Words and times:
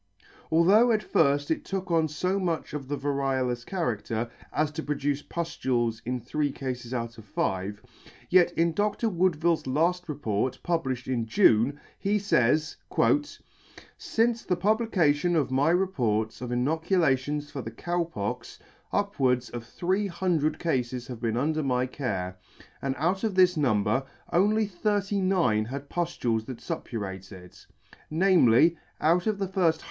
Although 0.51 0.91
at 0.91 1.01
firft 1.07 1.51
it 1.51 1.63
took 1.63 1.91
on 1.91 2.07
fo 2.07 2.39
much 2.39 2.73
of 2.73 2.87
the 2.87 2.97
variolous 2.97 3.63
character, 3.63 4.31
as 4.51 4.71
to 4.71 4.81
produce 4.81 5.21
puftules 5.21 6.01
in 6.05 6.19
three 6.19 6.51
Cafes 6.51 6.91
out 6.91 7.19
of 7.19 7.25
five, 7.25 7.83
yet 8.27 8.51
in 8.53 8.73
Dr. 8.73 9.09
Woodville's, 9.09 9.59
C 9.63 9.69
* 9.69 9.69
5 9.69 9.69
°] 9.69 9.69
Woodville's 9.75 9.83
laft 9.99 10.09
report, 10.09 10.57
published 10.63 11.07
in 11.07 11.27
June, 11.27 11.79
he 11.99 12.17
fays," 12.17 12.77
Since 13.99 14.41
the 14.41 14.55
publication 14.55 15.35
of 15.35 15.51
my 15.51 15.69
reports 15.69 16.41
of 16.41 16.51
inoculations 16.51 17.51
for 17.51 17.61
the 17.61 17.69
Cow 17.69 18.03
Pox, 18.03 18.57
upwards 18.91 19.51
of 19.51 19.63
three 19.63 20.07
hundred 20.07 20.57
Cafes 20.57 21.05
have 21.05 21.21
been 21.21 21.37
under 21.37 21.61
my 21.61 21.85
care; 21.85 22.39
and 22.81 22.95
out 22.97 23.23
of 23.23 23.35
this 23.35 23.55
number, 23.55 24.03
only 24.33 24.65
thirty 24.65 25.21
nine 25.21 25.65
had 25.65 25.91
puftules 25.91 26.47
that 26.47 26.57
fup 26.59 26.85
purated: 26.85 27.51
viz. 28.09 28.71
out 28.99 29.27
of 29.27 29.37
the 29.37 29.47
firft 29.47 29.79